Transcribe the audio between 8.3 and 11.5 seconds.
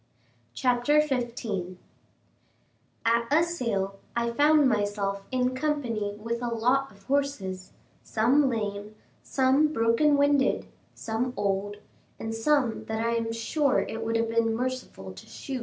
lame, some broken winded, some